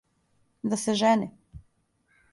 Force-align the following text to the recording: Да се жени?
Да 0.71 0.77
се 0.85 0.93
жени? 1.03 1.31